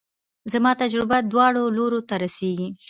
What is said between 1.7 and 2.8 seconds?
لورو ته رسېږي.